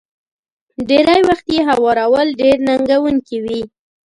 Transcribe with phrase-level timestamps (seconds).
[0.89, 3.61] ډېری وخت يې هوارول ډېر ننګوونکي وي.